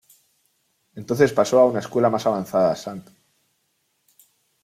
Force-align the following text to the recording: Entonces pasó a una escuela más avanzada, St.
Entonces 0.95 1.31
pasó 1.31 1.59
a 1.59 1.65
una 1.65 1.77
escuela 1.77 2.09
más 2.09 2.25
avanzada, 2.25 2.73
St. 2.73 3.07